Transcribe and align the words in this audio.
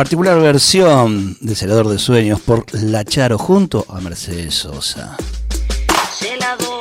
Particular 0.00 0.40
versión 0.40 1.36
de 1.42 1.54
Celador 1.54 1.86
de 1.90 1.98
Sueños 1.98 2.40
por 2.40 2.64
La 2.72 3.04
Charo 3.04 3.36
junto 3.36 3.84
a 3.86 4.00
Mercedes 4.00 4.54
Sosa. 4.54 5.14
Celador 6.18 6.79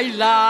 haceme 0.00 0.49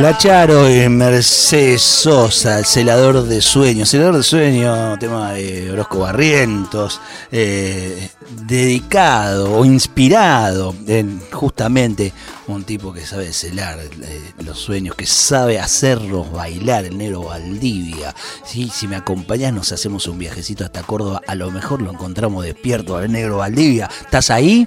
La 0.00 0.16
Charo 0.16 0.70
y 0.70 0.88
Mercedes 0.88 1.82
Sosa, 1.82 2.58
el 2.58 2.64
celador 2.64 3.22
de 3.24 3.42
sueños. 3.42 3.90
Celador 3.90 4.16
de 4.16 4.22
sueños, 4.22 4.98
tema 4.98 5.34
de 5.34 5.70
Orozco 5.70 5.98
Barrientos, 5.98 7.02
eh, 7.30 8.08
dedicado 8.46 9.58
o 9.58 9.66
inspirado 9.66 10.74
en 10.86 11.20
justamente 11.30 12.14
un 12.46 12.64
tipo 12.64 12.94
que 12.94 13.02
sabe 13.02 13.30
celar 13.34 13.78
eh, 13.78 14.32
los 14.42 14.58
sueños, 14.58 14.96
que 14.96 15.04
sabe 15.04 15.58
hacerlos 15.58 16.32
bailar, 16.32 16.86
el 16.86 16.96
negro 16.96 17.24
Valdivia. 17.24 18.14
Sí, 18.42 18.70
si 18.70 18.88
me 18.88 18.96
acompañas 18.96 19.52
nos 19.52 19.70
hacemos 19.70 20.06
un 20.06 20.18
viajecito 20.18 20.64
hasta 20.64 20.82
Córdoba, 20.82 21.20
a 21.26 21.34
lo 21.34 21.50
mejor 21.50 21.82
lo 21.82 21.90
encontramos 21.90 22.42
despierto 22.46 22.96
al 22.96 23.12
negro 23.12 23.36
Valdivia. 23.36 23.90
¿Estás 24.00 24.30
ahí? 24.30 24.66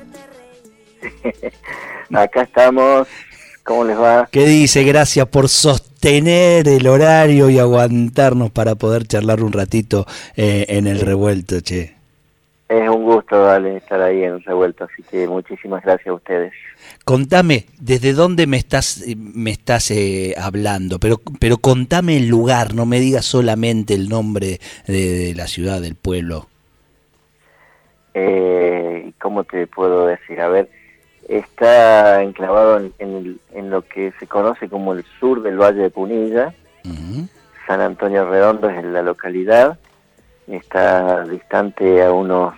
Acá 2.14 2.44
estamos. 2.44 3.08
¿Cómo 3.64 3.86
les 3.86 3.98
va? 3.98 4.28
¿Qué 4.30 4.46
dice? 4.46 4.84
Gracias 4.84 5.26
por 5.28 5.48
sostener 5.48 6.68
el 6.68 6.86
horario 6.88 7.50
y 7.50 7.60
aguantarnos 7.60 8.52
para 8.52 8.76
poder 8.76 9.08
charlar 9.08 9.42
un 9.42 9.54
ratito 9.54 10.06
eh, 10.36 10.66
en 10.70 10.88
el 10.88 11.00
revuelto, 11.00 11.62
che. 11.62 11.96
Es 12.68 12.90
un 12.90 13.04
gusto, 13.04 13.44
dale, 13.44 13.78
estar 13.78 14.02
ahí 14.02 14.24
en 14.24 14.42
Revuelto, 14.42 14.86
así 14.86 15.04
que 15.04 15.28
muchísimas 15.28 15.84
gracias 15.84 16.08
a 16.08 16.14
ustedes. 16.14 16.54
Contame, 17.06 17.66
¿desde 17.80 18.14
dónde 18.14 18.48
me 18.48 18.58
estás, 18.58 19.04
me 19.16 19.52
estás 19.52 19.92
eh, 19.92 20.34
hablando? 20.38 20.98
Pero, 20.98 21.22
pero 21.40 21.58
contame 21.58 22.18
el 22.18 22.30
lugar, 22.30 22.74
no 22.74 22.86
me 22.88 23.00
digas 23.00 23.26
solamente 23.26 23.94
el 23.94 24.10
nombre 24.10 24.60
de, 24.88 25.18
de 25.18 25.36
la 25.36 25.48
ciudad, 25.48 25.82
del 25.82 25.96
pueblo. 25.96 26.48
Eh, 28.16 29.12
¿Cómo 29.22 29.44
te 29.44 29.68
puedo 29.68 30.08
decir? 30.08 30.40
A 30.42 30.48
ver, 30.48 30.70
está 31.30 32.22
enclavado 32.22 32.78
en, 32.80 32.94
en 33.00 33.16
el- 33.16 33.40
en 33.54 33.70
lo 33.70 33.82
que 33.84 34.14
se 34.20 34.28
conoce 34.28 34.70
como 34.70 34.94
el 34.94 35.06
sur 35.20 35.42
del 35.44 35.58
Valle 35.58 35.82
de 35.84 35.90
Punilla. 35.90 36.54
San 37.68 37.80
Antonio 37.80 38.30
Redondo 38.30 38.70
es 38.70 38.84
la 38.84 39.02
localidad. 39.02 39.80
Está 40.48 41.24
distante 41.24 42.04
a 42.04 42.12
unos 42.12 42.54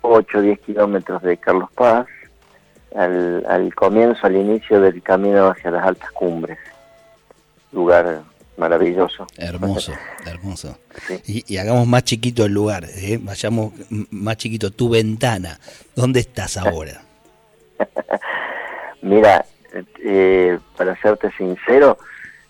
8 0.00 0.38
o 0.38 0.40
10 0.40 0.58
kilómetros 0.60 1.22
de 1.22 1.36
Carlos 1.36 1.68
Paz, 1.74 2.06
al, 2.94 3.44
al 3.46 3.74
comienzo, 3.74 4.26
al 4.26 4.36
inicio 4.36 4.80
del 4.80 5.02
camino 5.02 5.48
hacia 5.48 5.70
las 5.70 5.84
altas 5.86 6.10
cumbres. 6.12 6.58
Lugar 7.72 8.22
maravilloso. 8.56 9.26
Hermoso, 9.36 9.92
hermoso. 10.24 10.78
Sí. 11.06 11.20
Y, 11.46 11.54
y 11.54 11.58
hagamos 11.58 11.86
más 11.86 12.04
chiquito 12.04 12.46
el 12.46 12.52
lugar, 12.54 12.84
¿eh? 12.84 13.18
vayamos 13.20 13.74
más 14.10 14.38
chiquito, 14.38 14.70
tu 14.70 14.88
ventana. 14.88 15.58
¿Dónde 15.94 16.20
estás 16.20 16.56
ahora? 16.56 17.02
Mira, 19.02 19.44
eh, 20.02 20.58
para 20.76 20.96
serte 21.00 21.30
sincero, 21.32 21.98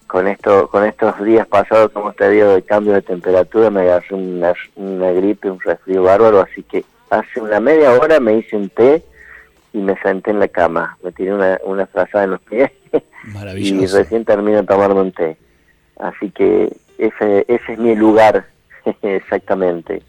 con 0.06 0.28
esto, 0.28 0.68
con 0.68 0.84
estos 0.84 1.22
días 1.24 1.46
pasados, 1.46 1.90
como 1.92 2.12
te 2.12 2.30
digo, 2.30 2.54
de 2.54 2.62
cambio 2.62 2.92
de 2.94 3.02
temperatura, 3.02 3.70
me 3.70 3.82
agarré 3.82 4.14
una, 4.14 4.54
una 4.76 5.10
gripe, 5.10 5.50
un 5.50 5.60
resfrío 5.60 6.02
bárbaro, 6.02 6.40
así 6.40 6.62
que 6.62 6.84
hace 7.10 7.40
una 7.40 7.60
media 7.60 7.92
hora 7.92 8.20
me 8.20 8.38
hice 8.38 8.56
un 8.56 8.68
té 8.68 9.02
y 9.72 9.78
me 9.78 9.96
senté 10.00 10.30
en 10.30 10.38
la 10.38 10.48
cama, 10.48 10.96
me 11.02 11.12
tiré 11.12 11.34
una, 11.34 11.58
una 11.64 11.86
frazada 11.86 12.24
en 12.24 12.30
los 12.32 12.40
pies 12.42 12.70
y 12.92 13.30
Maravilloso. 13.30 13.98
recién 13.98 14.24
termino 14.24 14.58
de 14.58 14.66
tomarme 14.66 15.00
un 15.00 15.12
té. 15.12 15.36
Así 15.98 16.30
que 16.30 16.76
ese, 16.98 17.44
ese 17.48 17.72
es 17.72 17.78
mi 17.78 17.94
lugar, 17.94 18.46
exactamente. 19.02 20.02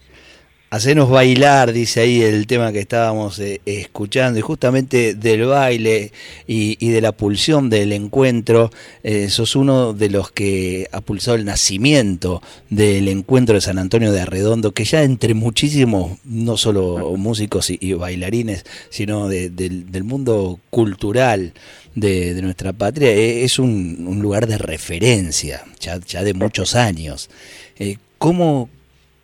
Hacenos 0.70 1.08
bailar, 1.08 1.72
dice 1.72 2.00
ahí 2.00 2.20
el 2.20 2.46
tema 2.46 2.72
que 2.72 2.80
estábamos 2.80 3.38
eh, 3.38 3.62
escuchando, 3.64 4.38
y 4.38 4.42
justamente 4.42 5.14
del 5.14 5.46
baile 5.46 6.12
y, 6.46 6.90
de 6.90 7.00
la 7.00 7.12
pulsión 7.12 7.70
del 7.70 7.90
encuentro, 7.94 8.70
eh, 9.02 9.30
sos 9.30 9.56
uno 9.56 9.94
de 9.94 10.10
los 10.10 10.30
que 10.30 10.86
ha 10.92 11.00
pulsado 11.00 11.38
el 11.38 11.46
nacimiento 11.46 12.42
del 12.68 13.08
encuentro 13.08 13.54
de 13.54 13.62
San 13.62 13.78
Antonio 13.78 14.12
de 14.12 14.20
Arredondo, 14.20 14.72
que 14.72 14.84
ya 14.84 15.04
entre 15.04 15.32
muchísimos, 15.32 16.18
no 16.24 16.58
solo 16.58 17.16
músicos 17.16 17.70
y, 17.70 17.94
bailarines, 17.94 18.66
sino 18.90 19.26
de- 19.26 19.48
del, 19.48 20.04
mundo 20.04 20.60
cultural 20.68 21.54
de, 21.94 22.42
nuestra 22.42 22.74
patria, 22.74 23.08
eh, 23.10 23.42
es 23.42 23.58
un, 23.58 24.18
lugar 24.20 24.46
de 24.46 24.58
referencia, 24.58 25.64
ya, 25.80 25.98
ya 26.06 26.22
de 26.22 26.34
muchos 26.34 26.74
años. 26.74 27.30
Eh, 27.78 27.96
¿Cómo, 28.18 28.68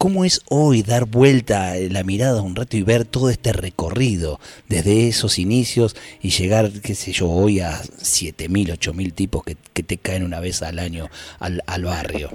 ¿Cómo 0.05 0.27
es 0.27 0.43
hoy 0.51 0.83
dar 0.83 1.07
vuelta 1.07 1.73
la 1.91 2.05
mirada 2.05 2.43
un 2.43 2.55
rato 2.55 2.77
y 2.77 2.83
ver 2.83 3.07
todo 3.07 3.31
este 3.31 3.55
recorrido 3.55 4.39
desde 4.69 5.09
esos 5.09 5.39
inicios 5.39 5.97
y 6.21 6.29
llegar, 6.29 6.67
qué 6.85 6.95
sé 6.95 7.13
yo, 7.13 7.31
hoy 7.31 7.61
a 7.61 7.71
7.000, 7.71 8.77
8.000 8.79 9.15
tipos 9.15 9.43
que, 9.45 9.55
te 9.83 9.97
caen 9.97 10.23
una 10.23 10.41
vez 10.41 10.63
al 10.63 10.79
año 10.79 11.07
al, 11.41 11.63
al 11.67 11.85
barrio? 11.87 12.29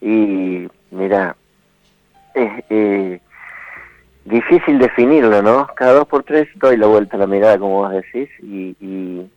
Y 0.00 0.66
mira, 0.90 1.36
es 2.34 2.50
eh, 2.70 3.20
difícil 4.24 4.80
definirlo, 4.80 5.42
¿no? 5.42 5.68
Cada 5.76 5.92
dos 5.92 6.08
por 6.08 6.24
tres 6.24 6.48
doy 6.56 6.76
la 6.76 6.88
vuelta 6.88 7.14
a 7.14 7.20
la 7.20 7.28
mirada, 7.28 7.56
como 7.56 7.82
vos 7.82 7.92
decís, 7.92 8.28
y, 8.42 8.74
y, 8.80 9.30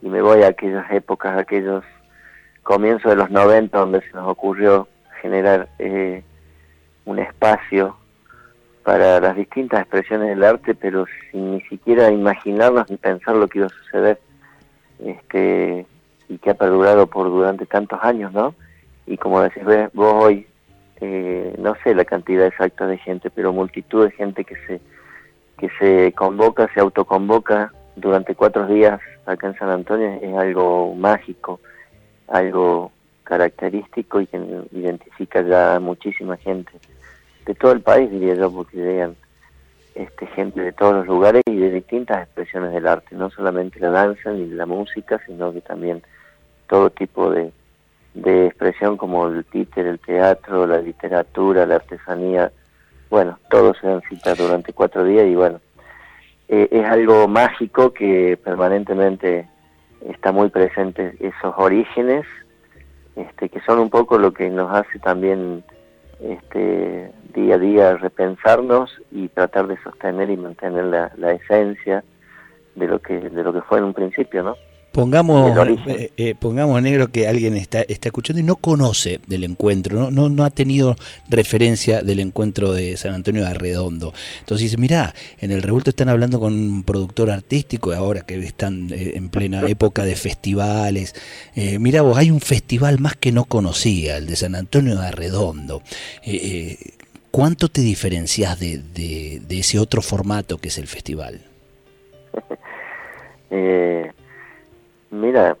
y 0.00 0.08
me 0.08 0.22
voy 0.22 0.44
a 0.44 0.50
aquellas 0.50 0.88
épocas, 0.92 1.36
a 1.36 1.40
aquellos 1.40 1.82
comienzos 2.62 3.10
de 3.10 3.16
los 3.16 3.30
90 3.32 3.76
donde 3.76 4.00
se 4.02 4.12
nos 4.12 4.28
ocurrió 4.28 4.86
generar 5.20 5.68
eh, 5.80 6.22
un 7.06 7.18
espacio 7.18 7.96
para 8.86 9.18
las 9.18 9.34
distintas 9.34 9.80
expresiones 9.80 10.28
del 10.28 10.44
arte, 10.44 10.74
pero 10.74 11.06
sin 11.30 11.54
ni 11.54 11.60
siquiera 11.62 12.10
imaginarnos 12.12 12.88
ni 12.88 12.96
pensar 12.96 13.34
lo 13.34 13.48
que 13.48 13.58
iba 13.58 13.66
a 13.66 13.70
suceder, 13.70 14.20
este 15.04 15.86
y 16.28 16.38
que 16.38 16.50
ha 16.50 16.54
perdurado 16.54 17.06
por 17.06 17.28
durante 17.28 17.66
tantos 17.66 17.98
años, 18.02 18.32
¿no? 18.32 18.54
Y 19.06 19.16
como 19.16 19.40
decís 19.40 19.64
vos 19.92 20.24
hoy, 20.24 20.46
eh, 21.00 21.54
no 21.58 21.74
sé 21.82 21.94
la 21.94 22.04
cantidad 22.04 22.46
exacta 22.46 22.86
de 22.86 22.98
gente, 22.98 23.30
pero 23.30 23.52
multitud 23.52 24.04
de 24.04 24.10
gente 24.12 24.44
que 24.44 24.56
se 24.66 24.80
que 25.58 25.68
se 25.78 26.12
convoca, 26.12 26.68
se 26.74 26.80
autoconvoca 26.80 27.72
durante 27.96 28.34
cuatro 28.34 28.66
días 28.66 29.00
acá 29.24 29.48
en 29.48 29.58
San 29.58 29.70
Antonio 29.70 30.18
es 30.22 30.36
algo 30.36 30.94
mágico, 30.94 31.60
algo 32.28 32.92
característico 33.24 34.20
y 34.20 34.26
que 34.26 34.38
identifica 34.70 35.42
ya 35.42 35.76
a 35.76 35.80
muchísima 35.80 36.36
gente 36.36 36.72
de 37.46 37.54
todo 37.54 37.72
el 37.72 37.80
país, 37.80 38.10
diría 38.10 38.34
yo, 38.34 38.50
porque 38.50 38.76
llegan 38.76 39.16
este, 39.94 40.26
gente 40.26 40.60
de 40.60 40.72
todos 40.72 40.94
los 40.94 41.06
lugares 41.06 41.42
y 41.46 41.56
de 41.56 41.70
distintas 41.70 42.24
expresiones 42.24 42.72
del 42.72 42.86
arte, 42.86 43.14
no 43.16 43.30
solamente 43.30 43.80
la 43.80 43.90
danza 43.90 44.30
ni 44.32 44.46
la 44.46 44.66
música, 44.66 45.20
sino 45.26 45.52
que 45.52 45.62
también 45.62 46.02
todo 46.68 46.90
tipo 46.90 47.30
de, 47.30 47.52
de 48.14 48.46
expresión 48.46 48.96
como 48.96 49.28
el 49.28 49.44
títer, 49.44 49.86
el 49.86 49.98
teatro, 50.00 50.66
la 50.66 50.82
literatura, 50.82 51.64
la 51.64 51.76
artesanía, 51.76 52.52
bueno, 53.08 53.38
todo 53.48 53.72
se 53.74 53.86
dan 53.86 54.02
cita 54.08 54.34
durante 54.34 54.72
cuatro 54.72 55.04
días 55.04 55.26
y 55.26 55.34
bueno, 55.34 55.60
eh, 56.48 56.68
es 56.70 56.84
algo 56.84 57.28
mágico 57.28 57.92
que 57.92 58.38
permanentemente 58.42 59.48
está 60.08 60.32
muy 60.32 60.48
presente 60.48 61.16
esos 61.20 61.54
orígenes, 61.56 62.26
este, 63.14 63.48
que 63.48 63.60
son 63.60 63.78
un 63.78 63.90
poco 63.90 64.18
lo 64.18 64.32
que 64.32 64.50
nos 64.50 64.74
hace 64.74 64.98
también 64.98 65.64
este, 66.20 67.12
día 67.34 67.54
a 67.56 67.58
día 67.58 67.96
repensarnos 67.96 68.90
y 69.10 69.28
tratar 69.28 69.66
de 69.66 69.76
sostener 69.82 70.30
y 70.30 70.36
mantener 70.36 70.84
la, 70.84 71.12
la 71.16 71.32
esencia 71.32 72.04
de 72.74 72.86
lo 72.86 73.00
que 73.00 73.18
de 73.18 73.42
lo 73.42 73.52
que 73.52 73.62
fue 73.62 73.78
en 73.78 73.84
un 73.84 73.94
principio, 73.94 74.42
¿no? 74.42 74.56
Pongamos, 74.96 75.54
eh, 75.88 76.10
eh, 76.16 76.34
pongamos 76.34 76.80
negro 76.80 77.08
que 77.08 77.28
alguien 77.28 77.54
está, 77.54 77.82
está 77.82 78.08
escuchando 78.08 78.40
y 78.40 78.42
no 78.42 78.56
conoce 78.56 79.20
del 79.26 79.44
encuentro, 79.44 79.98
¿no? 80.00 80.10
No, 80.10 80.30
no 80.30 80.42
ha 80.42 80.48
tenido 80.48 80.96
referencia 81.28 82.00
del 82.00 82.18
encuentro 82.20 82.72
de 82.72 82.96
San 82.96 83.12
Antonio 83.12 83.42
de 83.42 83.48
Arredondo. 83.48 84.14
Entonces 84.40 84.64
dice, 84.70 84.78
mirá, 84.78 85.14
en 85.38 85.50
el 85.50 85.60
revuelto 85.60 85.90
están 85.90 86.08
hablando 86.08 86.40
con 86.40 86.54
un 86.54 86.82
productor 86.82 87.30
artístico, 87.30 87.92
ahora 87.92 88.22
que 88.22 88.38
están 88.38 88.88
eh, 88.90 89.12
en 89.16 89.28
plena 89.28 89.68
época 89.68 90.02
de 90.02 90.16
festivales. 90.16 91.14
Eh, 91.54 91.78
mirá 91.78 92.00
vos, 92.00 92.16
hay 92.16 92.30
un 92.30 92.40
festival 92.40 92.98
más 92.98 93.16
que 93.16 93.32
no 93.32 93.44
conocía, 93.44 94.16
el 94.16 94.24
de 94.24 94.36
San 94.36 94.54
Antonio 94.54 94.98
de 94.98 95.06
Arredondo. 95.08 95.82
¿Cuánto 97.30 97.68
te 97.68 97.82
diferencias 97.82 98.58
de, 98.58 98.78
de- 98.78 99.42
de 99.46 99.58
ese 99.58 99.78
otro 99.78 100.00
formato 100.00 100.56
que 100.56 100.68
es 100.68 100.78
el 100.78 100.86
festival? 100.86 101.42
Eh, 103.48 104.10
mira, 105.10 105.56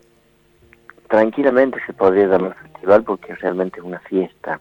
tranquilamente 1.08 1.78
se 1.86 1.92
podría 1.92 2.26
llamar 2.26 2.56
festival 2.56 3.04
porque 3.04 3.34
realmente 3.36 3.80
es 3.80 3.84
una 3.84 4.00
fiesta. 4.00 4.60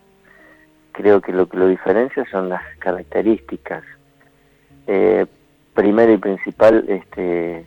Creo 0.92 1.22
que 1.22 1.32
lo 1.32 1.48
que 1.48 1.58
lo 1.58 1.68
diferencia 1.68 2.26
son 2.32 2.50
las 2.50 2.62
características. 2.80 3.84
Eh, 4.88 5.26
primero 5.74 6.14
y 6.14 6.18
principal, 6.18 6.86
este, 6.88 7.66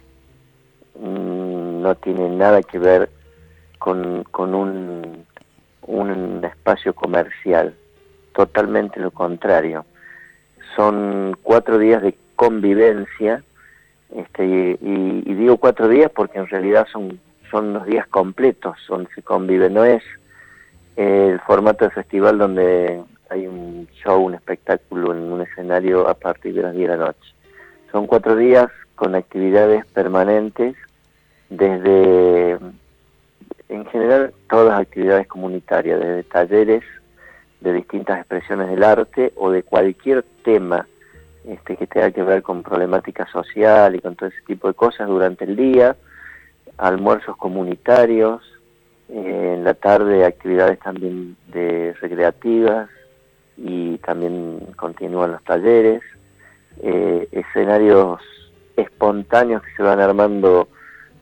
mm, 0.99 1.83
no 1.83 1.95
tiene 1.97 2.31
nada 2.31 2.63
que 2.63 2.79
ver 2.79 3.11
con, 3.79 4.25
con 4.25 4.55
un, 4.55 5.27
un 5.83 6.45
espacio 6.45 6.95
comercial. 6.95 7.75
Totalmente 8.35 9.01
lo 9.01 9.11
contrario. 9.11 9.85
Son 10.77 11.37
cuatro 11.43 11.79
días 11.79 12.03
de 12.03 12.17
convivencia 12.37 13.43
este, 14.15 14.45
y, 14.81 15.35
digo 15.35 15.59
cuatro 15.59 15.89
días 15.89 16.11
porque 16.15 16.39
en 16.39 16.47
realidad 16.47 16.87
son, 16.93 17.21
son 17.51 17.73
los 17.73 17.87
días 17.87 18.07
completos 18.09 18.77
donde 18.89 19.11
se 19.15 19.23
convive, 19.23 19.71
no 19.71 19.85
es 19.85 20.03
el 20.97 21.39
formato 21.41 21.85
de 21.85 21.91
festival 21.91 22.39
donde 22.39 23.01
hay 23.31 23.47
un 23.47 23.87
show, 24.03 24.21
un 24.21 24.35
espectáculo 24.35 25.13
en 25.13 25.33
un 25.33 25.43
escenario 25.43 26.09
a 26.09 26.15
partir 26.15 26.55
de 26.55 26.63
las 26.63 26.75
10 26.75 26.91
de 26.91 26.97
la 26.97 27.05
noche. 27.07 27.35
Son 27.93 28.07
cuatro 28.07 28.37
días 28.37 28.69
con 28.95 29.15
actividades 29.15 29.85
permanentes 29.87 30.75
desde, 31.51 32.59
en 33.69 33.87
general, 33.87 34.33
todas 34.51 34.69
las 34.69 34.81
actividades 34.81 35.27
comunitarias, 35.29 36.01
desde 36.01 36.23
talleres 36.25 36.85
de 37.61 37.73
distintas 37.73 38.19
expresiones 38.19 38.69
del 38.69 38.83
arte 38.83 39.33
o 39.37 39.51
de 39.51 39.63
cualquier 39.63 40.25
tema 40.45 40.87
este, 41.49 41.77
que 41.77 41.87
tenga 41.87 42.11
que 42.11 42.23
ver 42.23 42.43
con 42.43 42.63
problemática 42.63 43.27
social 43.33 43.97
y 43.97 44.01
con 44.01 44.17
todo 44.17 44.29
ese 44.29 44.43
tipo 44.47 44.69
de 44.69 44.75
cosas 44.75 45.09
durante 45.09 45.45
el 45.45 45.57
día, 45.57 45.97
almuerzos 46.77 47.39
comunitarios, 47.39 48.43
eh, 49.09 49.55
en 49.57 49.65
la 49.65 49.73
tarde 49.73 50.27
actividades 50.27 50.79
también 50.81 51.37
de 51.47 51.95
recreativas 52.03 52.91
y 53.57 53.97
también 53.99 54.61
continúan 54.77 55.33
los 55.33 55.43
talleres, 55.45 56.03
eh, 56.83 57.27
escenarios 57.33 58.21
espontáneos 58.77 59.63
que 59.63 59.75
se 59.75 59.83
van 59.83 60.01
armando 60.01 60.69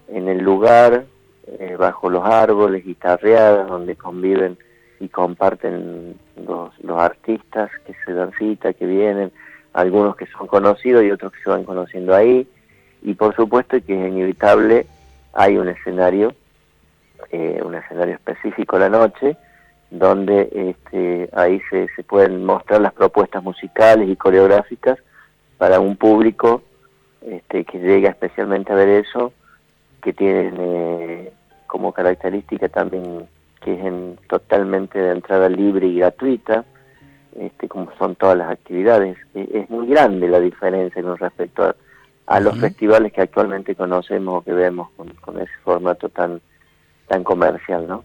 en 0.09 0.29
el 0.29 0.39
lugar, 0.39 1.07
eh, 1.47 1.77
bajo 1.79 2.11
los 2.11 2.25
árboles, 2.25 2.85
guitarreadas, 2.85 3.69
donde 3.69 3.95
conviven 3.95 4.59
y 4.99 5.09
comparten 5.09 6.19
los, 6.45 6.77
los 6.81 7.01
artistas 7.01 7.71
que 7.87 7.95
se 8.05 8.13
dan 8.13 8.33
cita, 8.33 8.73
que 8.73 8.87
vienen, 8.87 9.31
algunos 9.77 10.17
que 10.17 10.27
son 10.27 10.47
conocidos 10.47 11.05
y 11.05 11.11
otros 11.11 11.33
que 11.33 11.43
se 11.43 11.51
van 11.51 11.65
conociendo 11.65 12.15
ahí. 12.15 12.49
Y 13.03 13.15
por 13.15 13.37
supuesto 13.37 13.77
que 13.87 13.93
es 13.93 14.13
inevitable, 14.13 14.87
hay 15.35 15.59
un 15.59 15.69
escenario, 15.69 16.35
eh, 17.31 17.61
un 17.63 17.75
escenario 17.75 18.15
específico 18.15 18.79
la 18.79 18.89
noche, 18.89 19.37
donde 19.91 20.49
este, 20.53 21.29
ahí 21.35 21.61
se, 21.71 21.89
se 21.95 22.03
pueden 22.03 22.45
mostrar 22.45 22.81
las 22.81 22.95
propuestas 22.95 23.43
musicales 23.43 24.09
y 24.09 24.17
coreográficas 24.17 24.99
para 25.59 25.79
un 25.79 25.97
público 25.97 26.63
este, 27.21 27.65
que 27.65 27.79
llega 27.79 28.11
especialmente 28.11 28.73
a 28.73 28.77
ver 28.77 28.89
eso, 28.89 29.33
que 30.03 30.15
tienen 30.15 30.55
eh, 30.59 31.33
como 31.67 31.93
característica 31.93 32.69
también 32.69 33.27
que 33.61 33.75
es 33.75 33.85
en, 33.85 34.17
totalmente 34.29 34.99
de 34.99 35.13
entrada 35.13 35.49
libre 35.51 35.87
y 35.87 35.99
gratuita, 35.99 36.65
este, 37.39 37.69
como 37.69 37.91
son 37.99 38.15
todas 38.17 38.37
las 38.37 38.51
actividades. 38.51 39.17
E- 39.35 39.49
Es, 39.53 39.71
muy 39.71 39.87
grande 39.87 40.29
la 40.29 40.41
diferencia 40.41 41.03
con 41.03 41.17
respecto 41.17 41.65
a, 41.65 41.77
a 42.27 42.41
los 42.41 42.59
festivales 42.59 43.13
que 43.13 43.23
actualmente 43.23 43.75
conocemos 43.75 44.37
o 44.37 44.43
que 44.43 44.53
vemos 44.53 44.91
con, 44.97 45.09
con 45.21 45.39
ese 45.39 45.53
formato 45.65 46.09
tan 46.09 46.41
tan 47.09 47.23
comercial, 47.23 47.87
¿no? 47.87 48.05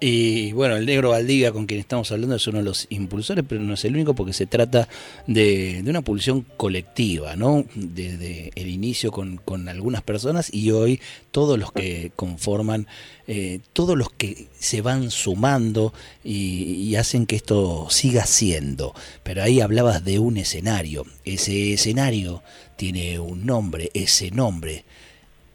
Y 0.00 0.52
bueno, 0.52 0.76
el 0.76 0.86
negro 0.86 1.10
Valdiga, 1.10 1.52
con 1.52 1.66
quien 1.66 1.80
estamos 1.80 2.10
hablando, 2.10 2.36
es 2.36 2.46
uno 2.46 2.58
de 2.58 2.64
los 2.64 2.86
impulsores, 2.90 3.44
pero 3.48 3.62
no 3.62 3.74
es 3.74 3.84
el 3.84 3.94
único 3.94 4.14
porque 4.14 4.32
se 4.32 4.46
trata 4.46 4.88
de, 5.26 5.82
una 5.86 6.02
pulsión 6.02 6.42
colectiva, 6.56 7.36
¿no? 7.36 7.64
Desde 7.74 8.50
el 8.54 8.68
inicio 8.68 9.12
con, 9.12 9.36
con 9.36 9.68
algunas 9.68 10.02
personas 10.02 10.52
y 10.52 10.72
hoy 10.72 11.00
todos 11.30 11.58
los 11.58 11.72
que 11.72 12.12
conforman, 12.16 12.86
eh, 13.28 13.60
todos 13.72 13.96
los 13.96 14.10
que 14.10 14.48
se 14.58 14.82
van 14.82 15.10
sumando 15.10 15.94
y 16.22 16.94
hacen 16.96 17.24
que 17.24 17.36
esto 17.36 17.86
siga 17.88 18.26
siendo. 18.26 18.94
Pero 19.22 19.42
ahí 19.42 19.60
hablabas 19.60 20.04
de 20.04 20.18
un 20.18 20.36
escenario. 20.36 21.06
Ese 21.24 21.72
escenario 21.72 22.42
tiene 22.76 23.18
un 23.20 23.46
nombre, 23.46 23.90
ese 23.94 24.30
nombre 24.30 24.84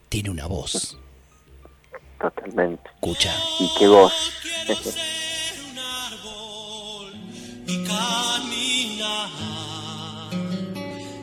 tiene 0.09 0.29
una 0.29 0.47
voz. 0.47 0.97
Totalmente. 2.19 2.89
Escucha. 2.95 3.33
Y 3.59 3.69
qué 3.77 3.87
voz. 3.87 4.13
y 7.65 7.83
caminar 7.83 9.29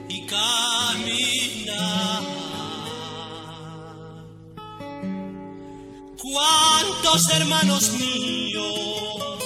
y 0.08 0.26
caminar. 0.26 2.22
¿Cuántos 6.22 7.30
hermanos 7.30 7.92
míos 7.92 9.38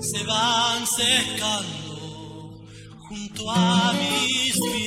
se 0.00 0.24
van 0.24 0.86
secando 0.86 2.64
junto 3.08 3.50
a 3.50 3.92
mis 3.92 4.52
pies? 4.52 4.85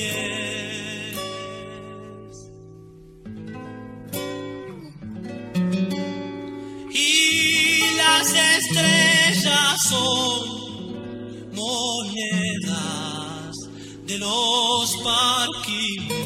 De 14.09 14.17
los 14.17 14.97
parquímetros. 15.03 16.19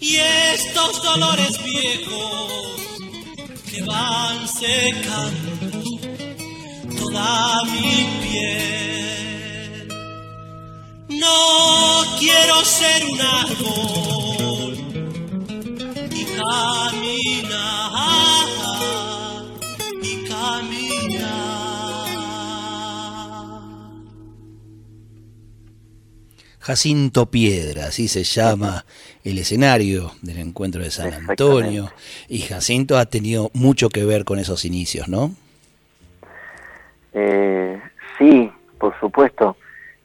Y 0.00 0.16
estos 0.16 1.02
dolores 1.02 1.62
viejos 1.62 2.80
que 3.70 3.82
van 3.82 4.48
secando 4.48 5.50
toda 6.98 7.64
mi 7.64 8.08
piel. 8.22 9.88
No 11.08 12.16
quiero 12.18 12.64
ser 12.64 13.04
un 13.04 13.20
árbol 13.20 14.21
Jacinto 26.62 27.26
Piedra, 27.26 27.86
así 27.86 28.06
se 28.06 28.22
llama 28.22 28.84
el 29.24 29.38
escenario 29.38 30.12
del 30.22 30.38
encuentro 30.38 30.80
de 30.80 30.92
San 30.92 31.12
Antonio. 31.12 31.90
Y 32.28 32.38
Jacinto 32.38 32.98
ha 32.98 33.06
tenido 33.06 33.50
mucho 33.52 33.88
que 33.88 34.04
ver 34.04 34.24
con 34.24 34.38
esos 34.38 34.64
inicios, 34.64 35.08
¿no? 35.08 35.32
Eh, 37.14 37.80
sí, 38.16 38.48
por 38.78 38.98
supuesto. 39.00 39.56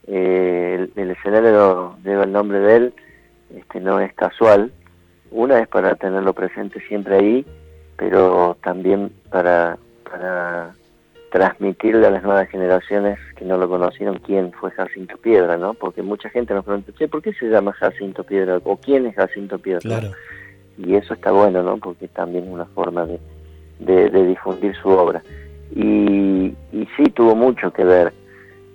Eh, 0.08 0.88
el, 0.96 1.00
el 1.00 1.10
escenario 1.12 1.96
lleva 2.04 2.24
el 2.24 2.32
nombre 2.32 2.58
de 2.58 2.76
él, 2.76 2.94
este, 3.56 3.78
no 3.78 4.00
es 4.00 4.12
casual. 4.14 4.72
Una 5.30 5.60
es 5.60 5.68
para 5.68 5.94
tenerlo 5.94 6.32
presente 6.32 6.80
siempre 6.88 7.18
ahí, 7.18 7.46
pero 7.96 8.56
también 8.64 9.12
para, 9.30 9.78
para 10.10 10.74
transmitirle 11.30 12.06
a 12.06 12.10
las 12.10 12.22
nuevas 12.22 12.48
generaciones 12.48 13.18
que 13.36 13.44
no 13.44 13.56
lo 13.58 13.68
conocieron 13.68 14.18
quién 14.18 14.52
fue 14.52 14.70
Jacinto 14.70 15.16
Piedra, 15.18 15.56
¿no? 15.56 15.74
Porque 15.74 16.02
mucha 16.02 16.28
gente 16.30 16.54
nos 16.54 16.64
pregunta, 16.64 16.92
che, 16.98 17.08
¿por 17.08 17.22
qué 17.22 17.32
se 17.34 17.46
llama 17.46 17.72
Jacinto 17.74 18.24
Piedra? 18.24 18.58
¿O 18.64 18.76
quién 18.76 19.06
es 19.06 19.14
Jacinto 19.14 19.58
Piedra? 19.58 19.80
Claro. 19.80 20.10
y 20.78 20.94
eso 20.94 21.12
está 21.14 21.32
bueno, 21.32 21.62
¿no? 21.62 21.76
Porque 21.78 22.08
también 22.08 22.44
es 22.44 22.50
una 22.50 22.64
forma 22.66 23.04
de, 23.04 23.18
de- 23.80 24.10
de 24.10 24.26
difundir 24.26 24.74
su 24.76 24.88
obra. 24.88 25.22
Y, 25.74 26.54
y 26.72 26.88
sí 26.96 27.04
tuvo 27.14 27.34
mucho 27.34 27.72
que 27.72 27.84
ver. 27.84 28.12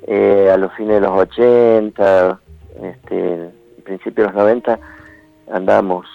Eh, 0.06 0.50
a 0.54 0.58
los 0.58 0.74
fines 0.74 0.96
de 0.96 1.08
los 1.08 1.12
80, 1.18 2.40
este, 2.84 3.50
principios 3.86 4.28
de 4.28 4.34
los 4.34 4.44
90, 4.44 4.80
andamos 5.52 6.06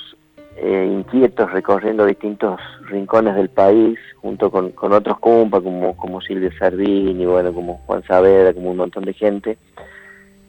eh, 0.60 0.86
inquietos 0.90 1.52
recorriendo 1.52 2.04
distintos 2.04 2.60
rincones 2.88 3.36
del 3.36 3.48
país 3.48 3.98
junto 4.16 4.50
con, 4.50 4.70
con 4.72 4.92
otros 4.92 5.18
compas 5.20 5.62
como, 5.62 5.96
como 5.96 6.20
Silvio 6.20 6.50
Servini, 6.58 7.24
bueno, 7.26 7.52
como 7.52 7.78
Juan 7.86 8.02
Saavedra, 8.02 8.52
como 8.52 8.72
un 8.72 8.78
montón 8.78 9.04
de 9.04 9.14
gente. 9.14 9.56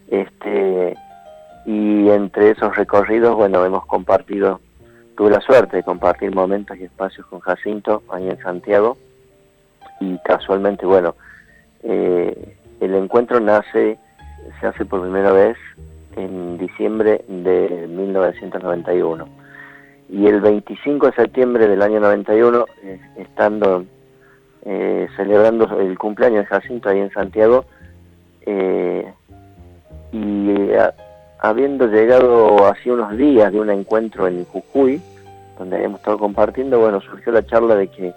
Este, 0.10 0.96
y 1.66 2.10
entre 2.10 2.52
esos 2.52 2.76
recorridos, 2.76 3.36
bueno, 3.36 3.64
hemos 3.64 3.86
compartido 3.86 4.60
tuve 5.16 5.32
la 5.32 5.42
suerte 5.42 5.78
de 5.78 5.84
compartir 5.84 6.34
momentos 6.34 6.78
y 6.78 6.86
espacios 6.86 7.28
con 7.28 7.42
Jacinto 7.42 8.02
ahí 8.10 8.30
en 8.30 8.40
Santiago 8.40 8.98
y 10.00 10.18
casualmente, 10.20 10.86
bueno, 10.86 11.14
eh, 11.84 12.56
el 12.80 12.96
encuentro 12.96 13.40
nace, 13.40 14.00
se 14.60 14.68
hace 14.68 14.86
por 14.86 15.02
primera 15.02 15.34
vez 15.34 15.58
en 16.16 16.58
diciembre 16.58 17.24
de 17.28 17.86
1991 17.90 19.39
y 20.10 20.26
el 20.26 20.42
25 20.42 21.08
de 21.08 21.14
septiembre 21.14 21.68
del 21.68 21.82
año 21.82 22.00
91, 22.00 22.66
eh, 22.84 23.00
estando 23.18 23.86
eh, 24.66 25.08
celebrando 25.16 25.80
el 25.80 25.98
cumpleaños 25.98 26.42
de 26.42 26.48
Jacinto 26.48 26.90
ahí 26.90 27.00
en 27.00 27.12
Santiago, 27.12 27.66
eh, 28.46 29.14
y 30.12 30.50
eh, 30.52 30.92
habiendo 31.40 31.88
llegado 31.88 32.66
hace 32.68 32.92
unos 32.92 33.16
días 33.16 33.52
de 33.52 33.60
un 33.60 33.70
encuentro 33.70 34.28
en 34.28 34.46
Jujuy, 34.46 35.02
donde 35.58 35.76
habíamos 35.76 36.00
estado 36.00 36.18
compartiendo, 36.18 36.80
bueno, 36.80 37.00
surgió 37.02 37.32
la 37.32 37.46
charla 37.46 37.76
de 37.76 37.88
que 37.88 38.14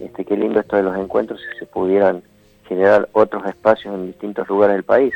este 0.00 0.24
qué 0.24 0.36
lindo 0.36 0.60
esto 0.60 0.76
de 0.76 0.82
los 0.82 0.96
encuentros 0.96 1.40
si 1.40 1.58
se 1.58 1.66
pudieran 1.66 2.22
generar 2.68 3.08
otros 3.12 3.44
espacios 3.46 3.94
en 3.94 4.06
distintos 4.06 4.48
lugares 4.48 4.76
del 4.76 4.84
país. 4.84 5.14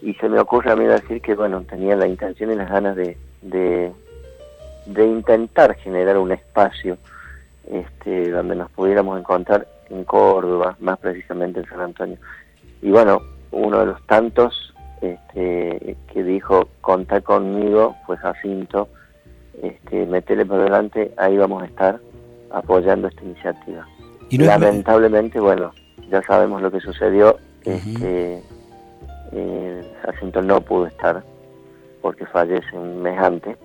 Y 0.00 0.14
se 0.14 0.28
me 0.28 0.40
ocurre 0.40 0.72
a 0.72 0.76
mí 0.76 0.84
decir 0.84 1.20
que, 1.20 1.34
bueno, 1.34 1.62
tenía 1.62 1.94
la 1.96 2.08
intención 2.08 2.50
y 2.50 2.56
las 2.56 2.70
ganas 2.70 2.96
de, 2.96 3.16
de, 3.40 3.92
de 4.86 5.06
intentar 5.06 5.74
generar 5.76 6.18
un 6.18 6.32
espacio 6.32 6.96
este, 7.70 8.30
donde 8.30 8.56
nos 8.56 8.70
pudiéramos 8.70 9.18
encontrar 9.18 9.66
en 9.90 10.04
Córdoba, 10.04 10.76
más 10.80 10.98
precisamente 10.98 11.60
en 11.60 11.66
San 11.66 11.80
Antonio. 11.80 12.16
Y 12.80 12.90
bueno, 12.90 13.20
uno 13.52 13.80
de 13.80 13.86
los 13.86 14.06
tantos 14.06 14.74
este, 15.00 15.96
que 16.12 16.22
dijo, 16.22 16.68
contá 16.80 17.20
conmigo, 17.20 17.96
fue 18.06 18.16
Jacinto, 18.16 18.88
este, 19.62 20.06
metele 20.06 20.44
por 20.46 20.62
delante, 20.62 21.12
ahí 21.16 21.36
vamos 21.36 21.62
a 21.62 21.66
estar 21.66 22.00
apoyando 22.50 23.08
esta 23.08 23.22
iniciativa. 23.22 23.86
Y 24.30 24.38
no 24.38 24.44
es- 24.44 24.50
Lamentablemente, 24.50 25.38
bueno, 25.40 25.72
ya 26.10 26.22
sabemos 26.22 26.62
lo 26.62 26.70
que 26.70 26.80
sucedió, 26.80 27.38
este, 27.64 28.42
eh, 29.32 29.92
Jacinto 30.02 30.42
no 30.42 30.60
pudo 30.60 30.86
estar 30.86 31.22
porque 32.00 32.26
fallece 32.26 32.76
un 32.76 33.02
mes 33.02 33.18
antes, 33.18 33.56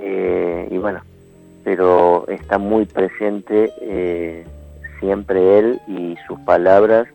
Eh, 0.00 0.68
y 0.70 0.78
bueno, 0.78 1.00
pero 1.64 2.26
está 2.28 2.58
muy 2.58 2.84
presente 2.84 3.72
eh, 3.80 4.44
siempre 5.00 5.58
él 5.58 5.80
y 5.88 6.16
sus 6.26 6.38
palabras 6.40 7.08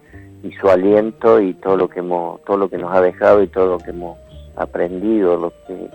y 0.44 0.52
su 0.54 0.70
aliento 0.70 1.40
y 1.40 1.54
todo 1.54 1.78
lo 1.78 1.90
que 1.90 2.00
hemos, 2.00 2.44
todo 2.44 2.58
lo 2.58 2.70
que 2.70 2.78
nos 2.78 2.94
ha 2.94 3.02
dejado 3.02 3.44
y 3.44 3.48
todo 3.48 3.68
lo 3.68 3.78
que 3.78 3.92
hemos 3.92 4.18
aprendido, 4.56 5.38
lo 5.38 5.54
que 5.68 5.90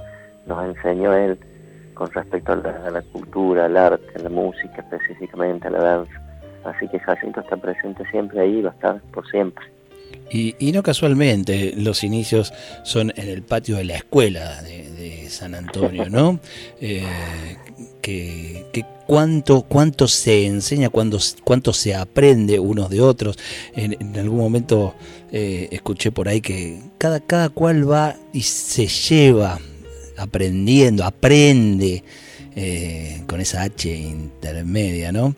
nos 0.47 0.65
enseñó 0.65 1.13
él 1.13 1.39
con 1.95 2.11
respecto 2.13 2.53
a 2.53 2.57
la, 2.57 3.03
cultura, 3.13 3.65
al 3.65 3.77
arte, 3.77 4.23
la 4.23 4.29
música, 4.29 4.77
específicamente 4.83 5.69
a 5.69 5.71
la 5.71 5.83
danza. 5.83 6.23
Así 6.65 6.87
que 6.89 6.99
Jacinto 6.99 7.41
está 7.41 7.57
presente 7.57 8.05
siempre 8.11 8.41
ahí 8.41 8.59
y 8.59 8.63
va 8.63 8.71
a 8.71 8.75
estar 8.75 9.01
por 9.13 9.27
siempre. 9.29 9.65
Y, 10.31 10.57
y 10.59 10.73
no 10.73 10.83
casualmente, 10.83 11.73
los 11.77 12.03
inicios 12.03 12.53
son 12.85 13.13
en 13.17 13.29
el 13.29 13.43
patio 13.43 13.77
de 13.77 13.85
la 13.85 13.95
escuela 13.97 14.61
de, 14.63 14.91
de 14.91 15.31
San 15.31 15.55
Antonio, 15.55 16.09
¿no? 16.11 16.41
Eh, 16.81 17.05
que, 18.03 18.67
que 18.73 18.85
cuánto, 19.07 19.63
cuánto 19.63 20.09
se 20.09 20.47
enseña, 20.47 20.89
cuánto, 20.91 21.19
cuánto 21.45 21.73
se 21.73 21.95
aprende 21.95 22.59
unos 22.59 22.91
de 22.91 23.01
otros. 23.01 23.37
En, 23.75 23.97
en 24.01 24.17
algún 24.19 24.39
momento 24.39 24.95
eh, 25.33 25.69
escuché 25.71 26.13
por 26.13 26.29
ahí 26.29 26.41
que 26.41 26.81
cada, 26.99 27.21
cada 27.21 27.49
cual 27.49 27.89
va 27.91 28.17
y 28.33 28.43
se 28.43 28.87
lleva 28.87 29.59
aprendiendo, 30.17 31.05
aprende. 31.05 32.03
eh, 32.57 33.23
con 33.27 33.41
esa 33.41 33.63
H 33.63 33.89
intermedia, 33.95 35.13
¿no? 35.13 35.35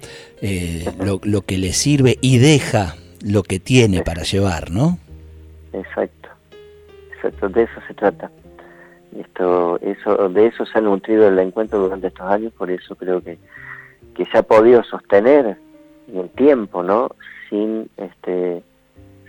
Lo, 1.00 1.20
lo 1.24 1.44
que 1.44 1.58
le 1.58 1.72
sirve 1.72 2.16
y 2.20 2.38
deja 2.38 2.96
lo 3.24 3.42
que 3.42 3.58
tiene 3.58 4.02
para 4.02 4.22
llevar, 4.22 4.70
¿no? 4.70 4.98
Exacto, 5.72 6.28
exacto, 7.14 7.48
de 7.48 7.62
eso 7.64 7.80
se 7.86 7.94
trata. 7.94 8.30
Esto, 9.18 9.78
eso, 9.80 10.28
de 10.28 10.46
eso 10.46 10.66
se 10.66 10.78
ha 10.78 10.82
nutrido 10.82 11.28
el 11.28 11.38
encuentro 11.38 11.78
durante 11.78 12.08
estos 12.08 12.26
años, 12.26 12.52
por 12.52 12.70
eso 12.70 12.94
creo 12.94 13.22
que, 13.22 13.38
que 14.14 14.24
se 14.26 14.38
ha 14.38 14.42
podido 14.42 14.82
sostener 14.84 15.56
en 16.08 16.18
el 16.18 16.30
tiempo, 16.30 16.82
¿no? 16.82 17.10
Sin, 17.48 17.88
este, 17.96 18.62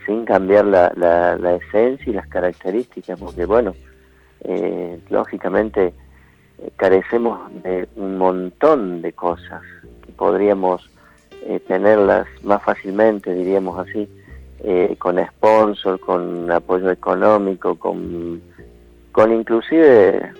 sin 0.05 0.25
cambiar 0.25 0.65
la, 0.65 0.91
la, 0.95 1.37
la 1.37 1.55
esencia 1.55 2.09
y 2.09 2.13
las 2.13 2.27
características, 2.27 3.19
porque 3.19 3.45
bueno, 3.45 3.73
eh, 4.41 4.99
lógicamente 5.09 5.93
eh, 6.59 6.71
carecemos 6.75 7.51
de 7.63 7.87
un 7.95 8.17
montón 8.17 9.01
de 9.01 9.13
cosas 9.13 9.61
que 10.05 10.11
podríamos 10.11 10.89
eh, 11.45 11.59
tenerlas 11.67 12.27
más 12.43 12.61
fácilmente, 12.63 13.33
diríamos 13.33 13.79
así, 13.79 14.07
eh, 14.63 14.95
con 14.99 15.17
sponsor, 15.25 15.99
con 15.99 16.51
apoyo 16.51 16.91
económico, 16.91 17.75
con, 17.75 18.41
con 19.11 19.31
inclusive 19.33 20.31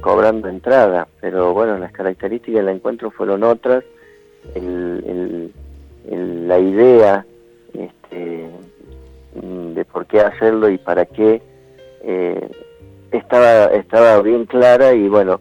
cobrando 0.00 0.48
entrada, 0.48 1.08
pero 1.20 1.52
bueno, 1.54 1.78
las 1.78 1.92
características 1.92 2.64
del 2.64 2.74
encuentro 2.76 3.10
fueron 3.10 3.42
otras, 3.42 3.82
el, 4.54 5.02
el- 5.06 5.52
el- 6.10 6.48
la 6.48 6.58
idea 6.58 7.26
este, 7.74 8.46
mm, 9.42 9.74
de 9.74 9.84
por 9.84 10.06
qué 10.06 10.20
hacerlo 10.20 10.68
y 10.68 10.78
para 10.78 11.04
qué 11.06 11.42
eh, 12.02 12.48
estaba, 13.10 13.66
estaba 13.66 14.20
bien 14.22 14.44
clara 14.46 14.92
y 14.94 15.08
bueno, 15.08 15.40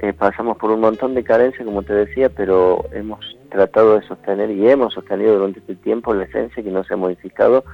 eh, 0.00 0.12
pasamos 0.12 0.56
por 0.58 0.70
un 0.70 0.80
montón 0.80 1.14
de 1.14 1.24
carencias, 1.24 1.64
como 1.64 1.82
te 1.82 1.92
decía, 1.94 2.28
pero 2.28 2.84
hemos 2.92 3.36
tratado 3.48 3.98
de 3.98 4.06
sostener 4.06 4.50
y 4.50 4.68
hemos 4.68 4.94
sostenido 4.94 5.36
durante 5.36 5.60
este 5.60 5.74
tiempo 5.76 6.14
la 6.14 6.24
esencia 6.24 6.62
que 6.62 6.70
no 6.70 6.84
se 6.84 6.94
ha 6.94 6.96
modificado 6.96 7.64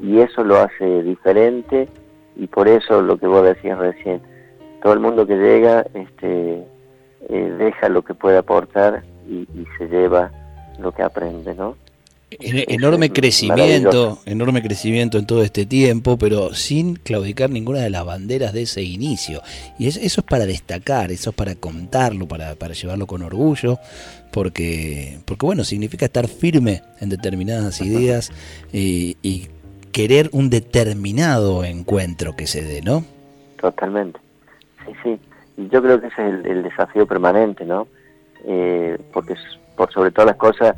y 0.00 0.20
eso 0.20 0.44
lo 0.44 0.56
hace 0.56 1.02
diferente 1.02 1.88
y 2.36 2.46
por 2.46 2.68
eso 2.68 3.02
lo 3.02 3.18
que 3.18 3.26
vos 3.26 3.44
decías 3.44 3.78
recién, 3.78 4.22
todo 4.82 4.92
el 4.92 5.00
mundo 5.00 5.26
que 5.26 5.36
llega 5.36 5.84
este, 5.94 6.64
eh, 7.28 7.54
deja 7.58 7.88
lo 7.88 8.02
que 8.02 8.14
puede 8.14 8.38
aportar 8.38 9.02
y, 9.28 9.46
y 9.54 9.66
se 9.76 9.88
lleva 9.88 10.30
lo 10.78 10.92
que 10.92 11.02
aprende, 11.02 11.54
¿no? 11.54 11.76
En- 12.30 12.64
enorme 12.68 13.10
crecimiento, 13.10 14.18
enorme 14.24 14.62
crecimiento 14.62 15.18
en 15.18 15.26
todo 15.26 15.42
este 15.42 15.66
tiempo, 15.66 16.16
pero 16.16 16.54
sin 16.54 16.94
claudicar 16.94 17.50
ninguna 17.50 17.80
de 17.80 17.90
las 17.90 18.04
banderas 18.04 18.52
de 18.52 18.62
ese 18.62 18.82
inicio. 18.82 19.42
Y 19.78 19.88
es- 19.88 19.96
eso 19.96 20.20
es 20.20 20.26
para 20.26 20.46
destacar, 20.46 21.10
eso 21.10 21.30
es 21.30 21.36
para 21.36 21.56
contarlo, 21.56 22.28
para, 22.28 22.54
para 22.54 22.74
llevarlo 22.74 23.06
con 23.08 23.22
orgullo, 23.22 23.78
porque, 24.30 25.18
porque 25.24 25.44
bueno, 25.46 25.64
significa 25.64 26.06
estar 26.06 26.28
firme 26.28 26.82
en 27.00 27.08
determinadas 27.08 27.80
ideas 27.80 28.30
y, 28.72 29.16
y 29.22 29.48
querer 29.90 30.28
un 30.32 30.50
determinado 30.50 31.64
encuentro 31.64 32.36
que 32.36 32.46
se 32.46 32.62
dé, 32.62 32.80
¿no? 32.80 33.04
Totalmente. 33.60 34.20
Sí, 34.86 34.92
sí. 35.02 35.18
Y 35.56 35.68
yo 35.68 35.82
creo 35.82 36.00
que 36.00 36.06
ese 36.06 36.28
es 36.28 36.34
el, 36.34 36.46
el 36.46 36.62
desafío 36.62 37.06
permanente, 37.06 37.64
¿no? 37.64 37.88
Eh, 38.46 38.96
porque 39.12 39.34
por 39.76 39.92
sobre 39.92 40.12
todas 40.12 40.28
las 40.28 40.36
cosas, 40.36 40.76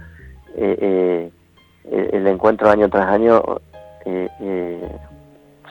eh, 0.57 0.79
eh, 0.81 1.31
el, 1.91 2.27
encuentro 2.27 2.71
año 2.71 2.89
tras 2.89 3.09
año 3.09 3.43
eh, 4.05 4.29
eh, 4.41 4.89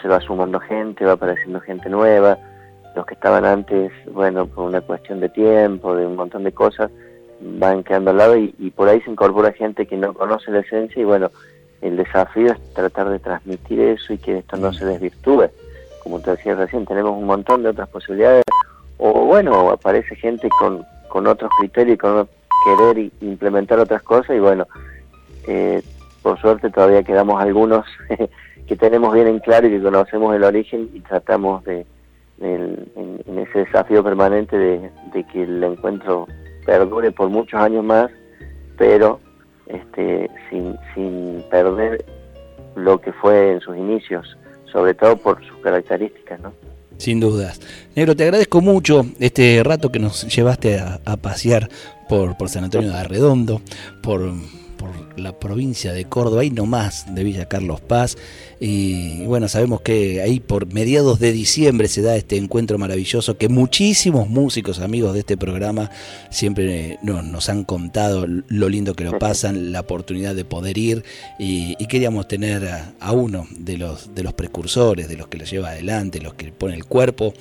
se 0.01 0.07
va 0.07 0.19
sumando 0.19 0.59
gente, 0.59 1.05
va 1.05 1.13
apareciendo 1.13 1.59
gente 1.61 1.89
nueva. 1.89 2.37
Los 2.95 3.05
que 3.05 3.13
estaban 3.13 3.45
antes, 3.45 3.91
bueno, 4.11 4.47
por 4.47 4.65
una 4.65 4.81
cuestión 4.81 5.19
de 5.19 5.29
tiempo, 5.29 5.95
de 5.95 6.05
un 6.05 6.15
montón 6.15 6.43
de 6.43 6.51
cosas, 6.51 6.91
van 7.39 7.83
quedando 7.83 8.11
al 8.11 8.17
lado 8.17 8.37
y, 8.37 8.53
y 8.59 8.69
por 8.71 8.89
ahí 8.89 9.01
se 9.01 9.11
incorpora 9.11 9.53
gente 9.53 9.85
que 9.85 9.97
no 9.97 10.13
conoce 10.13 10.51
la 10.51 10.59
esencia 10.59 11.01
y 11.01 11.05
bueno, 11.05 11.31
el 11.81 11.97
desafío 11.97 12.51
es 12.51 12.73
tratar 12.73 13.09
de 13.09 13.19
transmitir 13.19 13.79
eso 13.79 14.13
y 14.13 14.17
que 14.17 14.39
esto 14.39 14.57
no 14.57 14.71
se 14.71 14.85
desvirtúe. 14.85 15.49
como 16.03 16.19
te 16.19 16.31
decía 16.31 16.55
recién, 16.55 16.85
tenemos 16.85 17.17
un 17.17 17.25
montón 17.25 17.63
de 17.63 17.69
otras 17.69 17.89
posibilidades, 17.89 18.43
o 18.97 19.25
bueno, 19.25 19.69
aparece 19.71 20.15
gente 20.15 20.47
con, 20.59 20.85
con 21.09 21.27
otros 21.27 21.51
criterios 21.59 21.95
y 21.95 21.97
con 21.97 22.27
querer 22.63 23.11
implementar 23.21 23.79
otras 23.79 24.03
cosas, 24.03 24.35
y 24.35 24.39
bueno, 24.39 24.67
eh, 25.47 25.81
por 26.21 26.39
suerte 26.39 26.69
todavía 26.69 27.03
quedamos 27.03 27.41
algunos 27.41 27.85
que 28.67 28.75
tenemos 28.75 29.13
bien 29.13 29.27
en 29.27 29.39
claro 29.39 29.67
y 29.67 29.71
que 29.71 29.81
conocemos 29.81 30.35
el 30.35 30.43
origen 30.43 30.89
y 30.93 30.99
tratamos 31.01 31.63
de, 31.65 31.85
en, 32.39 32.87
ese 33.37 33.59
desafío 33.59 34.03
permanente 34.03 34.57
de, 34.57 34.91
que 35.31 35.43
el 35.43 35.63
encuentro 35.63 36.27
perdure 36.65 37.11
por 37.11 37.29
muchos 37.29 37.59
años 37.59 37.83
más, 37.83 38.11
pero 38.77 39.19
este, 39.67 40.29
sin, 40.49 40.75
sin 40.93 41.43
perder 41.49 42.03
lo 42.75 42.99
que 42.99 43.11
fue 43.13 43.53
en 43.53 43.59
sus 43.61 43.75
inicios, 43.75 44.37
sobre 44.71 44.93
todo 44.93 45.17
por 45.17 45.43
sus 45.45 45.57
características, 45.57 46.39
¿no? 46.39 46.53
Sin 46.97 47.19
dudas. 47.19 47.59
Negro, 47.95 48.15
te 48.15 48.23
agradezco 48.23 48.61
mucho 48.61 49.05
este 49.19 49.61
rato 49.63 49.91
que 49.91 49.97
nos 49.97 50.33
llevaste 50.33 50.77
a, 50.77 50.99
a 51.03 51.17
pasear 51.17 51.67
por, 52.07 52.37
por 52.37 52.47
San 52.49 52.63
Antonio 52.63 52.91
de 52.91 52.97
Arredondo, 52.97 53.61
por, 54.03 54.21
por 54.81 55.19
la 55.19 55.37
provincia 55.39 55.93
de 55.93 56.05
Córdoba, 56.05 56.43
y 56.43 56.49
no 56.49 56.65
más 56.65 57.13
de 57.13 57.23
Villa 57.23 57.47
Carlos 57.47 57.79
Paz. 57.81 58.17
Y 58.59 59.23
bueno, 59.25 59.47
sabemos 59.47 59.81
que 59.81 60.21
ahí 60.21 60.39
por 60.39 60.71
mediados 60.73 61.19
de 61.19 61.31
diciembre 61.31 61.87
se 61.87 62.01
da 62.01 62.15
este 62.15 62.37
encuentro 62.37 62.77
maravilloso 62.77 63.37
que 63.37 63.47
muchísimos 63.49 64.27
músicos 64.29 64.79
amigos 64.79 65.13
de 65.13 65.19
este 65.19 65.37
programa 65.37 65.91
siempre 66.29 66.91
eh, 66.93 66.99
no- 67.03 67.21
nos 67.21 67.49
han 67.49 67.63
contado 67.63 68.25
lo 68.27 68.69
lindo 68.69 68.95
que 68.95 69.03
lo 69.03 69.17
pasan, 69.19 69.71
la 69.71 69.81
oportunidad 69.81 70.35
de 70.35 70.45
poder 70.45 70.77
ir. 70.77 71.03
Y, 71.39 71.75
y 71.79 71.85
queríamos 71.87 72.27
tener 72.27 72.67
a, 72.67 72.93
a 72.99 73.11
uno 73.13 73.47
de 73.57 73.77
los, 73.77 74.13
de 74.15 74.23
los 74.23 74.33
precursores, 74.33 75.07
de 75.07 75.15
los 75.17 75.27
que 75.27 75.37
lo 75.37 75.45
lleva 75.45 75.69
adelante, 75.69 76.19
los 76.21 76.33
que 76.33 76.51
pone 76.51 76.75
el 76.75 76.85
cuerpo 76.85 77.33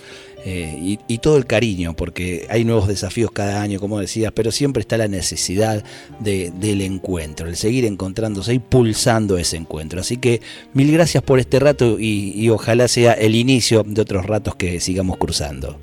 eh, 0.44 0.74
y, 0.80 0.98
y 1.06 1.18
todo 1.18 1.36
el 1.36 1.46
cariño, 1.46 1.94
porque 1.94 2.46
hay 2.48 2.64
nuevos 2.64 2.88
desafíos 2.88 3.30
cada 3.30 3.60
año, 3.60 3.78
como 3.78 3.98
decías, 4.00 4.32
pero 4.34 4.50
siempre 4.50 4.80
está 4.80 4.96
la 4.96 5.08
necesidad 5.08 5.84
de- 6.18 6.50
del 6.50 6.80
encuentro, 6.80 7.46
el 7.46 7.56
seguir 7.56 7.84
encontrándose 7.84 8.54
y 8.54 8.58
pulsando 8.58 9.36
ese 9.36 9.56
encuentro. 9.58 10.00
Así 10.00 10.16
que 10.16 10.40
mil 10.72 10.90
gracias 10.92 11.22
por 11.22 11.38
este 11.38 11.58
rato 11.58 11.96
y, 11.98 12.48
ojalá 12.50 12.88
sea 12.88 13.12
el 13.12 13.34
inicio 13.34 13.82
de 13.84 14.00
otros 14.00 14.26
ratos 14.26 14.54
que 14.56 14.80
sigamos 14.80 15.18
cruzando. 15.18 15.76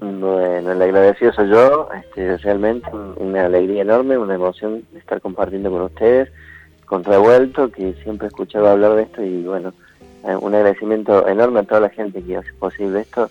Bueno, 0.00 0.72
el 0.72 0.82
agradecido 0.82 1.32
soy 1.32 1.48
yo, 1.48 1.88
este, 1.96 2.36
realmente 2.38 2.88
un- 2.92 3.14
una 3.28 3.46
alegría 3.46 3.82
enorme, 3.82 4.18
una 4.18 4.34
emoción 4.34 4.82
estar 4.96 5.20
compartiendo 5.20 5.70
con 5.70 5.82
ustedes, 5.82 6.28
con 6.86 7.04
Revuelto, 7.04 7.70
que 7.70 7.94
siempre 8.02 8.26
he 8.26 8.28
escuchado 8.28 8.68
hablar 8.68 8.96
de 8.96 9.02
esto 9.04 9.22
y 9.24 9.42
bueno, 9.44 9.72
eh, 10.28 10.36
un 10.36 10.54
agradecimiento 10.54 11.26
enorme 11.26 11.60
a 11.60 11.62
toda 11.64 11.80
la 11.80 11.88
gente 11.88 12.20
que 12.22 12.36
hace 12.36 12.52
posible 12.58 13.00
esto, 13.00 13.30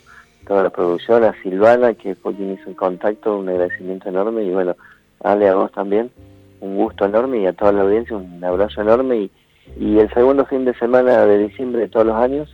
toda 0.52 0.64
la 0.64 0.70
producción, 0.70 1.24
a 1.24 1.34
Silvana, 1.42 1.94
que 1.94 2.14
fue 2.14 2.36
quien 2.36 2.52
hizo 2.52 2.70
el 2.70 2.76
contacto, 2.76 3.38
un 3.38 3.48
agradecimiento 3.48 4.10
enorme 4.10 4.44
y 4.44 4.50
bueno, 4.50 4.76
Ale, 5.24 5.48
a 5.48 5.56
vos 5.56 5.72
también, 5.72 6.12
un 6.60 6.76
gusto 6.76 7.06
enorme 7.06 7.38
y 7.38 7.46
a 7.46 7.54
toda 7.54 7.72
la 7.72 7.84
audiencia 7.84 8.18
un 8.18 8.44
abrazo 8.44 8.82
enorme 8.82 9.16
y, 9.16 9.32
y 9.80 10.00
el 10.00 10.14
segundo 10.14 10.46
fin 10.46 10.66
de 10.66 10.74
semana 10.74 11.26
de 11.26 11.38
diciembre 11.38 11.84
de 11.84 11.88
todos 11.88 12.06
los 12.08 12.18
años, 12.18 12.50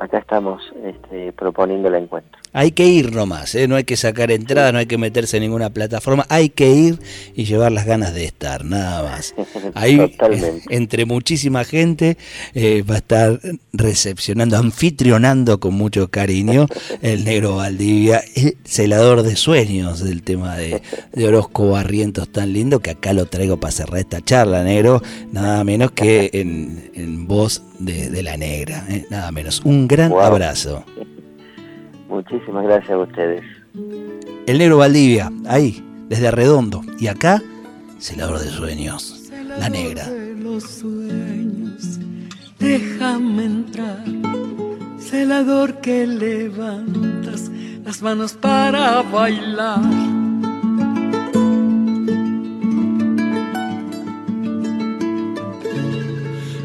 acá 0.00 0.16
estamos 0.16 0.72
este, 0.82 1.30
proponiendo 1.34 1.88
el 1.88 1.96
encuentro. 1.96 2.40
Hay 2.52 2.72
que 2.72 2.86
ir 2.86 3.12
nomás, 3.14 3.54
¿eh? 3.54 3.68
no 3.68 3.76
hay 3.76 3.84
que 3.84 3.96
sacar 3.96 4.30
entrada, 4.30 4.72
no 4.72 4.78
hay 4.78 4.86
que 4.86 4.98
meterse 4.98 5.36
en 5.36 5.42
ninguna 5.44 5.70
plataforma, 5.70 6.26
hay 6.28 6.48
que 6.48 6.70
ir 6.70 6.98
y 7.36 7.44
llevar 7.44 7.72
las 7.72 7.84
ganas 7.86 8.14
de 8.14 8.24
estar, 8.24 8.64
nada 8.64 9.02
más. 9.02 9.34
Ahí, 9.74 9.96
Totalmente. 10.10 10.46
eh, 10.58 10.62
entre 10.76 11.04
muchísima 11.04 11.64
gente, 11.64 12.16
eh, 12.54 12.82
va 12.88 12.94
a 12.94 12.98
estar 12.98 13.40
recepcionando, 13.72 14.56
anfitrionando 14.56 15.60
con 15.60 15.74
mucho 15.74 16.08
cariño 16.10 16.66
el 17.02 17.24
negro 17.24 17.56
Valdivia, 17.56 18.22
el 18.34 18.56
celador 18.64 19.22
de 19.22 19.36
sueños 19.36 20.02
del 20.02 20.22
tema 20.22 20.56
de, 20.56 20.80
de 21.12 21.26
Orozco 21.28 21.70
Barrientos 21.70 22.28
tan 22.32 22.52
lindo, 22.52 22.80
que 22.80 22.90
acá 22.90 23.12
lo 23.12 23.26
traigo 23.26 23.58
para 23.60 23.72
cerrar 23.72 23.98
esta 24.00 24.20
charla, 24.22 24.62
negro, 24.64 25.02
nada 25.32 25.62
menos 25.64 25.90
que 25.92 26.30
en, 26.32 26.90
en 26.94 27.26
voz 27.26 27.62
de, 27.78 28.10
de 28.10 28.22
la 28.22 28.36
negra, 28.36 28.84
¿eh? 28.88 29.04
nada 29.10 29.30
menos. 29.32 29.60
Un 29.64 29.86
gran 29.86 30.10
Wow. 30.10 30.20
abrazo. 30.20 30.84
Muchísimas 32.08 32.64
gracias 32.64 32.90
a 32.90 32.98
ustedes. 32.98 33.42
El 34.46 34.58
negro 34.58 34.78
Valdivia, 34.78 35.30
ahí, 35.46 35.84
desde 36.08 36.28
Arredondo. 36.28 36.82
Y 36.98 37.06
acá, 37.06 37.42
celador 37.98 38.40
de 38.40 38.48
sueños, 38.48 39.30
la 39.58 39.68
negra. 39.68 40.08
de 40.08 40.34
los 40.34 40.64
sueños, 40.64 42.00
déjame 42.58 43.44
entrar. 43.44 44.04
Celador 44.98 45.80
que 45.80 46.06
levantas 46.06 47.50
las 47.84 48.02
manos 48.02 48.32
para 48.34 49.02
bailar. 49.02 49.80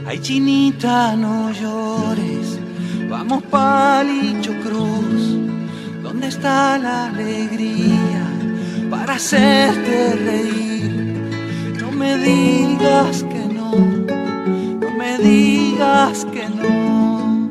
Ay, 0.05 0.19
chinita, 0.19 1.15
no 1.15 1.51
llores. 1.51 2.52
Vamos 3.13 3.43
palicho 3.43 4.51
cruz. 4.63 5.37
¿Dónde 6.01 6.29
está 6.29 6.79
la 6.79 7.09
alegría 7.09 8.25
para 8.89 9.13
hacerte 9.13 10.15
reír? 10.15 11.77
No 11.79 11.91
me 11.91 12.17
digas 12.17 13.23
que 13.31 13.43
no, 13.53 13.71
no 14.81 14.89
me 14.97 15.19
digas 15.19 16.25
que 16.33 16.49
no. 16.59 17.49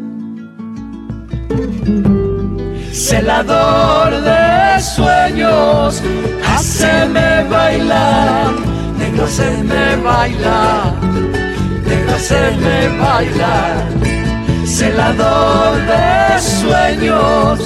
Celador 2.92 4.20
de 4.20 4.81
sueños, 4.81 6.03
haceme 6.44 7.44
bailar, 7.48 8.51
negro, 8.98 9.27
haceme 9.27 9.94
bailar, 10.03 10.92
negro, 11.87 12.14
haceme 12.16 12.98
bailar. 12.98 14.21
Celador 14.72 15.76
de 15.87 16.40
sueños, 16.40 17.61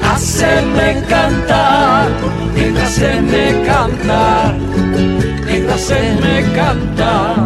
haceme 0.00 1.02
cantar, 1.08 2.08
haceme 2.80 3.62
cantar, 3.66 4.54
haceme 5.74 6.52
cantar. 6.54 7.36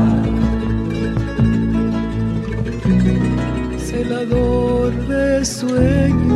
Celador 3.79 4.92
de 5.09 5.44
sueños. 5.46 6.36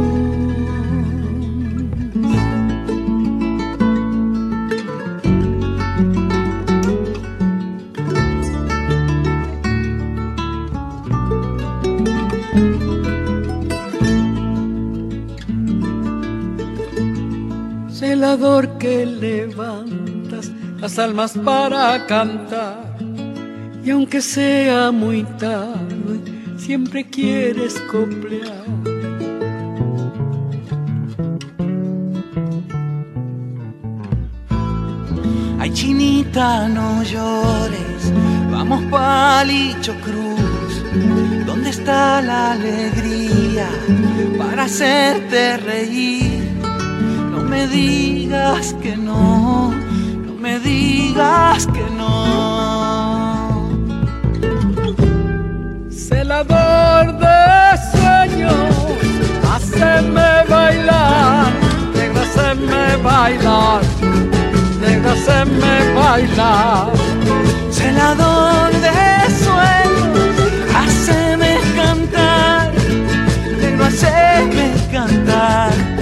Que 18.80 19.04
levantas 19.04 20.50
las 20.80 20.98
almas 20.98 21.32
para 21.44 22.06
cantar. 22.06 22.96
Y 23.84 23.90
aunque 23.90 24.22
sea 24.22 24.90
muy 24.90 25.22
tarde, 25.38 26.16
siempre 26.56 27.06
quieres 27.06 27.78
coplear. 27.92 28.64
Ay, 35.58 35.70
chinita, 35.74 36.66
no 36.68 37.02
llores, 37.02 38.12
vamos 38.50 38.82
palicho 38.90 39.94
cruz. 40.06 40.82
¿Dónde 41.44 41.68
está 41.68 42.22
la 42.22 42.52
alegría 42.52 43.68
para 44.38 44.64
hacerte 44.64 45.58
reír? 45.58 46.29
No 47.50 47.56
me 47.56 47.66
digas 47.66 48.76
que 48.80 48.96
no, 48.96 49.72
no 49.72 50.34
me 50.34 50.60
digas 50.60 51.66
que 51.66 51.82
no. 51.98 53.68
Celador 55.90 57.18
de 57.18 57.76
sueños, 57.90 58.54
haceme 59.52 60.44
bailar, 60.48 61.50
negro, 61.92 62.20
haceme 62.22 62.96
bailar, 63.02 63.82
negro, 64.80 65.10
haceme 65.10 65.92
bailar. 65.92 66.92
Celador 67.72 68.70
de 68.86 69.00
sueños, 69.42 70.38
haceme 70.76 71.58
cantar, 71.74 72.72
negro, 73.60 73.86
cantar, 74.92 75.99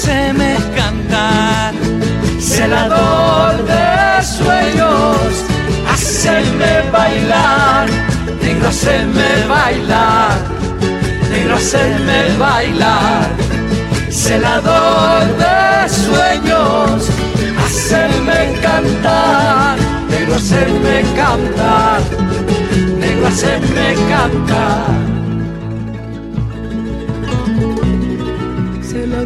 haceme 0.00 0.56
cantar. 0.74 1.74
Celador 2.40 3.66
de 3.66 4.22
sueños, 4.22 5.44
haceme 5.90 6.90
bailar, 6.90 7.86
negro, 8.42 8.68
haceme 8.68 9.46
bailar, 9.46 10.38
negro, 11.30 11.56
hacerme 11.56 12.36
bailar, 12.38 13.28
celador 14.10 15.26
de 15.36 15.88
sueños, 15.88 17.08
hacerme 17.64 18.58
cantar, 18.62 19.76
negro 20.08 20.36
hacerme 20.36 21.02
cantar, 21.14 22.00
negro 22.98 23.26
hacerme 23.26 23.94
cantar. 24.08 25.09